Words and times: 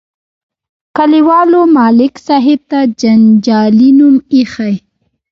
کلیوالو 0.97 1.61
ملک 1.75 2.13
صاحب 2.27 2.59
ته 2.69 2.79
جنجالي 3.01 3.89
نوم 3.99 4.15
ایښی. 4.33 4.73